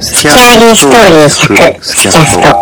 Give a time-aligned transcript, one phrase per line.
[0.00, 2.54] スキャリーストーリー100スキャストこ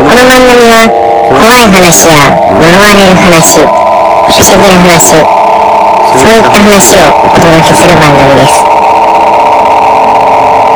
[0.00, 0.88] の番組は
[1.28, 8.64] 怖い話や呪われる話不思議な話そういった話をお届けする番組です。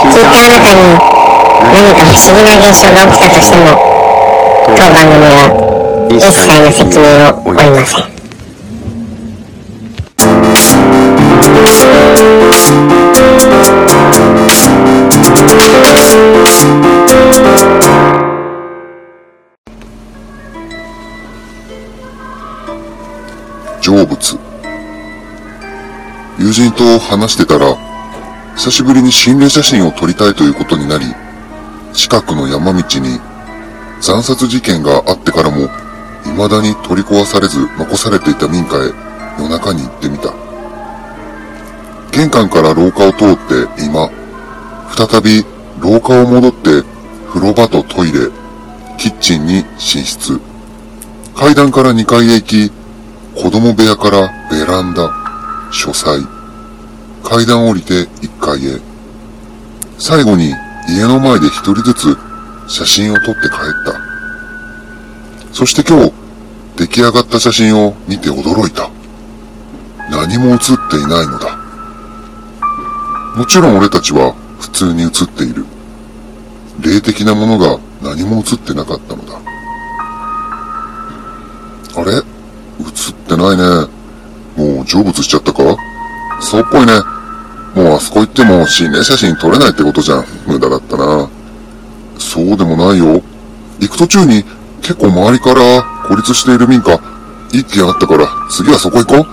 [0.05, 0.93] 聞いたあなたに
[1.73, 3.81] 何か不思議な現象が起きたとしても
[4.67, 5.49] 当番組は
[6.11, 7.01] 一切の責任
[7.33, 8.16] を負いません
[23.87, 24.37] 成仏。
[26.41, 27.77] 友人と話してたら、
[28.57, 31.05] 久しぶりに心霊写真を撮りたいということになり、
[31.93, 33.21] 近くの山道に
[34.01, 35.69] 惨殺事件があってからも、
[36.25, 38.93] 未だに取り壊されず残されていた民家へ
[39.39, 40.35] 夜中に行ってみた。
[42.11, 44.11] 玄関から廊下を通って今、
[44.97, 45.45] 再び
[45.79, 46.83] 廊下を戻って
[47.29, 48.31] 風呂場とトイレ、
[48.99, 50.41] キッチンに寝室、
[51.37, 52.76] 階段から2階へ行き、
[53.37, 55.13] 子供部屋からベランダ、
[55.71, 56.21] 書斎、
[57.23, 58.81] 階段降りて1階へ。
[59.99, 60.55] 最後に
[60.89, 62.17] 家の前で一人ずつ
[62.67, 63.51] 写真を撮って帰っ
[63.85, 65.55] た。
[65.55, 66.13] そして今日、
[66.77, 68.91] 出来上がった写真を見て驚いた。
[70.11, 71.59] 何も写っていないのだ。
[73.37, 75.67] もちろん俺たちは普通に写っている。
[76.81, 79.39] 霊的なものが何も写ってなかったのだ。
[81.97, 82.36] あれ？
[83.55, 83.65] ないね。
[84.57, 85.77] もう成仏しちゃったか？
[86.41, 86.93] そうっぽいね。
[87.75, 90.25] もうあそこ行っても心霊写真撮れないってことじゃん。
[90.47, 91.29] 無駄だったな。
[92.19, 93.23] そうでもないよ。
[93.81, 94.45] 行く途中に
[94.81, 96.99] 結構周りから孤立している民家、
[97.53, 99.29] 一軒あったから次はそこ行こ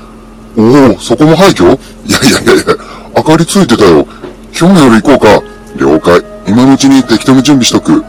[0.57, 0.61] う。
[0.61, 1.65] おお、そこも廃墟？
[1.65, 1.67] い
[2.11, 2.75] やいやいやいや、
[3.15, 4.05] 明かりついてたよ。
[4.57, 5.41] 今日の夜行こうか。
[5.77, 6.21] 了解。
[6.47, 8.03] 今のうちに適当に準備しとく。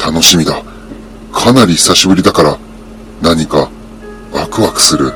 [0.00, 0.62] 楽しみだ。
[1.32, 2.58] かなり久しぶりだから、
[3.20, 3.68] 何か
[4.32, 5.12] ワクワクする。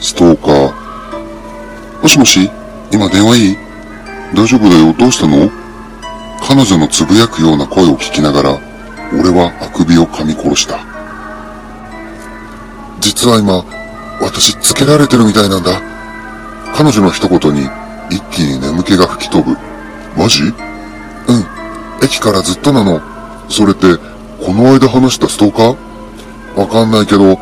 [0.00, 2.02] ストーカー。
[2.02, 2.50] もしもし
[2.92, 3.56] 今電話いい？
[4.34, 4.92] 大丈夫だよ。
[4.92, 5.50] どうしたの？
[6.40, 8.60] 彼女のつぶやくような声を聞きながら、
[9.12, 10.91] 俺はあくびを噛み殺した。
[13.02, 13.64] 実は今、
[14.20, 15.82] 私つけられてるみたいなんだ。
[16.74, 17.68] 彼女の一言に
[18.10, 19.58] 一気に眠気が吹き飛ぶ。
[20.16, 20.44] マジ？
[20.44, 20.52] うん。
[22.02, 23.00] 駅からずっとなの。
[23.48, 23.96] それって、
[24.44, 25.76] この間話したストーカー？
[26.60, 27.36] わかんないけど、違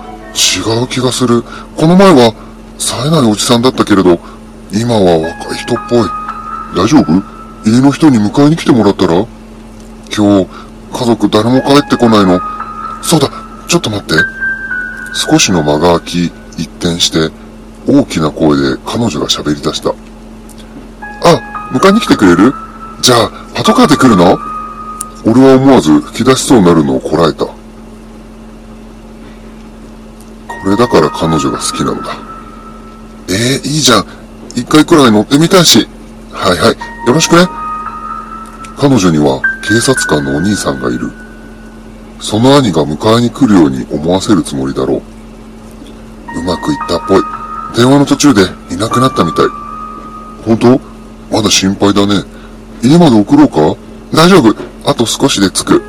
[0.82, 1.42] う気がする。
[1.76, 2.32] この前は、
[2.78, 4.18] 冴えないおじさんだったけれど、
[4.72, 6.08] 今は若い人っぽい。
[6.74, 7.22] 大丈夫？
[7.68, 9.26] 家の人に迎えに来てもらったら？
[10.16, 10.48] 今日、
[10.92, 12.40] 家族誰も帰ってこないの。
[13.02, 13.30] そうだ、
[13.68, 14.14] ちょっと待って。
[15.12, 17.30] 少しの間が空き、一転して、
[17.88, 19.90] 大きな声で彼女が喋り出した。
[19.90, 19.94] あ、
[21.72, 22.54] 迎えに来てくれる？
[23.02, 24.38] じゃあ、パトカーで来るの？
[25.24, 27.44] 俺は思わず吹き出しそうになるのをこらえた。
[27.44, 27.54] こ
[30.66, 32.16] れだから彼女が好きなのだ。
[33.28, 34.06] ええー、いいじゃん。
[34.54, 35.86] 一回くらい乗ってみたいし。
[36.32, 36.76] はいはい。
[37.06, 37.46] よろしくね。
[38.76, 41.10] 彼女には警察官のお兄さんがいる。
[42.20, 46.38] その兄が迎えに来るように思わせるつもりだろう。
[46.38, 47.22] うまくいったっぽい。
[47.74, 49.46] 電話の途中でいなくなったみたい。
[50.44, 50.80] 本当？
[51.34, 52.22] まだ心配だね。
[52.82, 53.76] 家まで送ろうか？
[54.12, 54.54] 大丈夫。
[54.84, 55.82] あと少しで着く。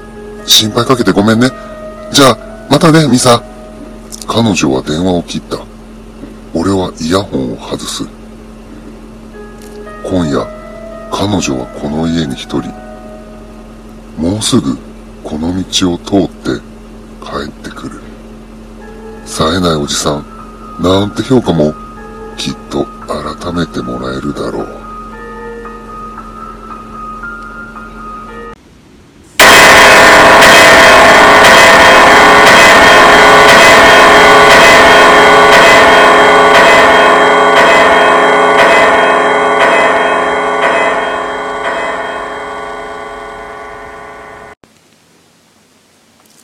[0.45, 1.49] 心配かけてごめんね。
[2.11, 2.37] じゃあ、
[2.69, 3.43] またね、ミサ。
[4.27, 5.57] 彼女は電話を切った。
[6.53, 8.03] 俺はイヤホンを外す。
[10.03, 10.45] 今夜、
[11.11, 12.71] 彼女はこの家に一人。
[14.17, 14.77] もうすぐ
[15.23, 16.59] この道を通って
[17.23, 18.01] 帰ってくる。
[19.25, 20.25] 冴えないおじさん、
[20.81, 21.73] なんて評価も
[22.37, 24.90] きっと改めてもらえるだろう。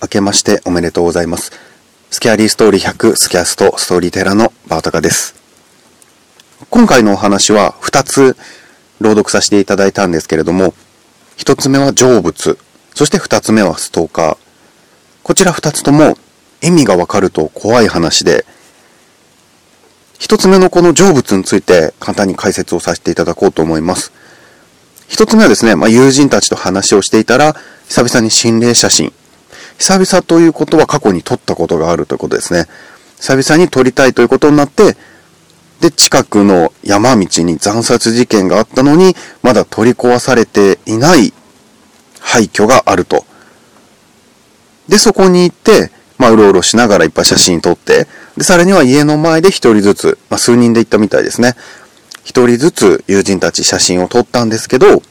[0.07, 1.51] 明けましておめでとうございます。
[2.11, 5.35] スキャリーストーリー100スキャストストーリーテラーのバータカです。
[6.69, 8.37] 今回のお話は2つ
[9.01, 10.73] 朗読させていただいたんですけれども、
[11.35, 12.57] 1つ目は成仏、
[12.95, 14.37] そして2つ目はストーカー。
[15.23, 16.17] こちら2つとも
[16.61, 18.45] 意味がわかると怖い話で、
[20.19, 24.13] 一つ目のこの成仏について簡単に解説をさせていただこうと思います。
[25.09, 27.57] 一つ目はですね、まあ、友人たちと話をしていたら、
[27.89, 29.11] 久々に心霊写真。
[29.77, 32.65] 久々ということは過去に撮ったことがあるということですね。
[33.17, 34.97] 久々に撮りたいということになって、
[35.79, 41.33] で、近くの山道に惨殺事件があったのに、まだ取り壊されていない
[42.19, 43.25] 廃墟があると。
[44.87, 51.55] で、そこに行って、まあ、うろうろしながらいっぱい写真撮って、で、さらには家の前で一人ずつ、まあ、数人で行ったみたいですね。
[52.23, 55.03] 一人ずつ友人たち写真を撮ったんですけど、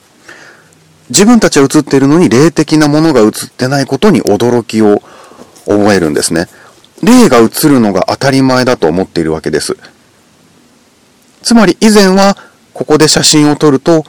[1.09, 5.03] 自分たちは写っているのに霊的なものが写ってないことに驚きを
[5.67, 6.47] 覚えるんですね。
[7.03, 9.77] 霊が映るのが当たり前だと思っているわけです。
[11.43, 12.37] つまり以前は
[12.73, 14.05] ここで写真を撮ると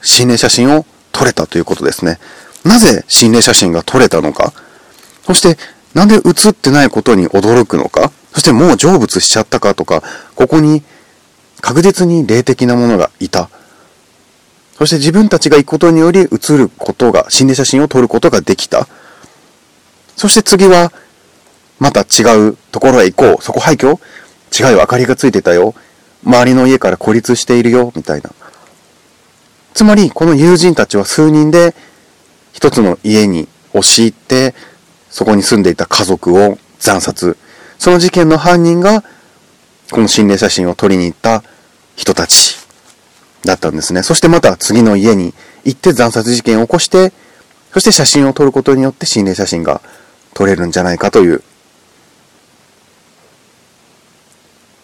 [0.00, 2.18] 心霊写真を撮れたということですね。
[2.64, 4.52] なぜ心霊写真が撮れたのか？
[5.24, 5.56] そして
[5.94, 8.10] なんで写ってないことに驚くのか？
[8.32, 10.02] そしてもう成仏しちゃったかとか、
[10.34, 10.82] ここに
[11.60, 13.50] 確実に霊的なものがいた。
[14.78, 16.26] そして自分たちが行くことにより映
[16.56, 18.86] ることが、心霊写真を撮ることができた。
[20.16, 20.92] そして次は、
[21.80, 23.42] また違うところへ行こう。
[23.42, 23.98] そこ廃墟
[24.56, 24.78] 違うよ。
[24.78, 25.74] 明かりがついてたよ。
[26.24, 27.92] 周りの家から孤立しているよ。
[27.96, 28.30] みたいな。
[29.74, 31.74] つまり、この友人たちは数人で
[32.52, 34.54] 一つの家に押し入って、
[35.10, 37.36] そこに住んでいた家族を惨殺。
[37.80, 39.02] その事件の犯人が、
[39.90, 41.42] この心霊写真を撮りに行った
[41.96, 42.57] 人たち
[43.48, 44.02] だったんですね。
[44.02, 45.34] そしてまた次の家に
[45.64, 47.12] 行って惨殺事件を起こして、
[47.72, 49.80] そして写真を撮ることによって心霊写真が
[50.34, 51.42] 撮れるんじゃないかという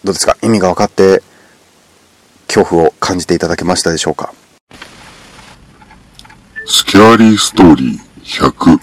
[0.02, 0.36] どうですか？
[0.42, 1.22] 意味が分かって
[2.46, 4.32] 恐怖を感じていただけましたでしょうか？
[6.66, 8.80] スキャーリーストーリー100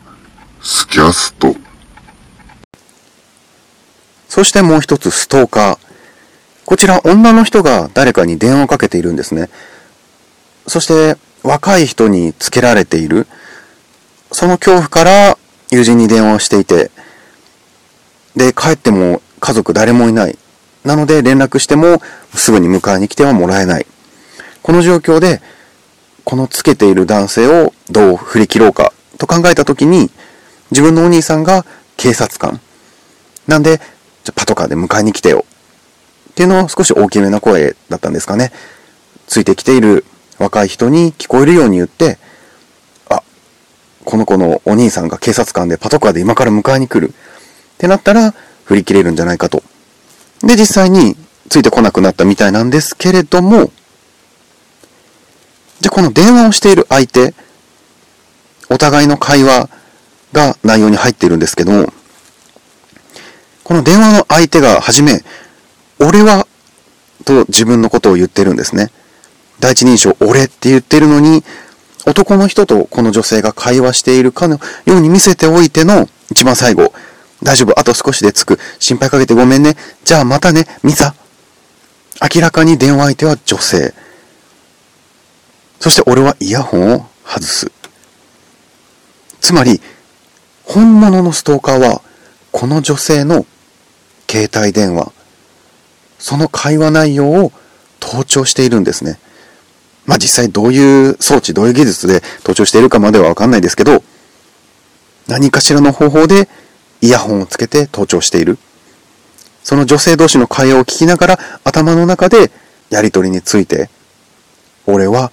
[0.62, 1.56] スキャスト。
[4.30, 5.91] そしてもう一つストーカー
[6.72, 9.50] こちら女の人が誰かに電話をかけているんですね
[10.68, 13.28] そして若い人につけられている
[14.32, 15.38] その恐怖から
[15.70, 16.90] 友人に電話をしていて
[18.38, 20.38] で帰っても家族誰もいない
[20.84, 22.02] なので連絡しても
[22.34, 23.86] すぐに迎えに来てはもらえない。
[24.64, 25.42] この状況で、
[26.24, 30.10] このつけている男性をどう振り切ろうかと考えた時に、
[30.72, 31.66] 自分のお兄さんが
[31.98, 32.60] 警察官。
[33.48, 33.80] なんで、
[34.24, 35.46] じゃパトカーで迎えに来てよ。
[36.32, 38.52] っていうのを少し大きめな声だったんですかね。
[39.28, 40.06] ついてきている
[40.40, 42.18] 若い人に聞こえるように言って、
[43.10, 43.22] あ、
[44.06, 47.14] この子のお兄さんが警察官でパトカーで今から迎えに来る。
[47.14, 48.34] ってなったら
[48.66, 49.64] 振り切れるんじゃないかと
[50.44, 51.16] で、実際に
[51.50, 53.72] ついてこなくなったみたいなんですけれども、
[55.80, 57.34] じゃあこの電話をしている相手、
[58.70, 59.70] お互いの会話
[60.32, 61.94] が内容に入っているんですけども、
[63.64, 65.24] この電話の相手がはじめ、
[66.02, 66.48] 俺は、
[67.26, 68.92] と自分のことを言ってるんですね。
[69.60, 71.44] 第一人称、俺って言ってるのに、
[72.08, 76.94] 男の人とこの女性が会話しているかのように見せておいての一番最後、
[77.44, 78.60] 大丈夫、あと少しで着く。
[78.80, 79.76] 心配かけてごめんね。
[80.04, 81.14] じゃあまたね、ミサ。
[82.36, 83.94] 明らかに電話相手は女性。
[85.80, 87.72] そして俺はイヤホンを外す。
[89.40, 89.82] つまり、
[90.64, 92.02] 本物のストーカーは、
[92.52, 93.46] この女性の
[94.30, 95.12] 携帯電話、
[96.22, 97.52] その会話内容を
[98.00, 99.20] 盗聴しているんですね。
[100.06, 104.04] まあ実際どういう装置、どういう技術で盗聴しているかまではわかんないですけど、
[105.28, 106.48] 何かしらの方法で
[107.02, 108.60] イヤホンをつけて盗聴している。
[109.64, 112.52] その女性同士の会話を聞きながら頭の中で
[112.90, 113.90] やりとりについて、
[114.86, 115.32] 俺は、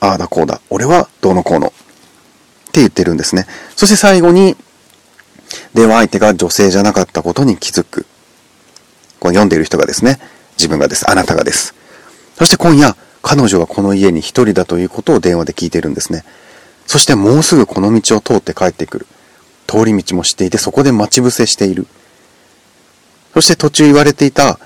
[0.00, 1.70] ああだこうだ、俺はどうのこうの、っ
[2.72, 3.46] て言ってるんですね。
[3.76, 4.56] そして最後に、
[5.74, 8.06] 電話相手が女性じゃなかったことに気づく。
[9.24, 10.18] この読んでいる人がですね、
[10.58, 11.10] 自分がです。
[11.10, 11.74] あなたがです。
[12.36, 16.26] そして今夜、彼女はこの家に一人だということを電話で聞いてるんですね。
[16.86, 19.06] そしてもうすぐこの道を通って帰ってくる。
[19.66, 21.86] 通り道も知っていてそこで待ち伏せしている。
[23.32, 24.58] そして途中言われていた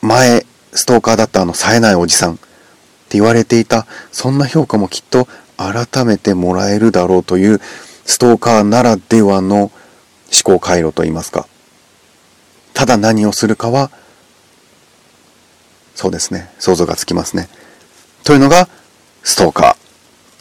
[0.00, 2.42] 前ストーカーだったあの冴えないおじさんって
[3.18, 7.60] 言われていたそんな評価もきっと改めてもらえるだろうという
[8.04, 9.72] ストーカーならではの思
[10.44, 11.48] 考回路といいますか。
[12.74, 13.90] ただ何をするかは
[15.94, 16.50] そうですね。
[16.58, 17.48] 想像がつきますね。
[18.24, 18.68] というのが
[19.22, 19.76] ストーカ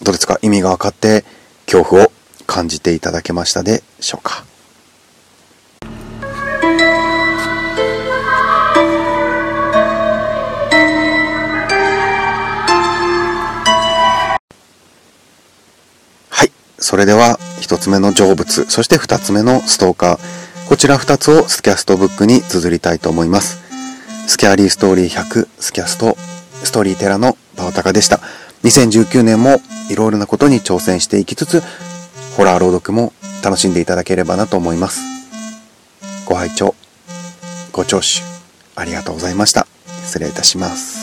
[0.02, 0.06] ー。
[0.06, 0.40] どうですか？
[0.42, 1.24] 意味が分かって
[1.66, 2.12] 恐怖を
[2.48, 4.44] 感じていただけましたでしょうか
[16.30, 20.41] はいそれでは一つ目の成仏そして二つ目のストーカー
[20.72, 23.62] こちら二つをスキャストブックに綴りたいと思います
[24.28, 26.16] スキャーリーストーリー100スキャスト
[26.64, 28.20] ストーリーテラのバオタカでした。
[28.64, 31.62] 2019年もいろいろなことに挑戦していきつつ、
[32.38, 33.14] ホラー朗読も
[33.44, 35.02] 楽しんでいただければなと思います。
[36.26, 36.76] ご拝聴、
[37.72, 38.08] ご聴取、
[38.76, 39.68] ありがとうございました。
[40.06, 41.02] 失礼いたします。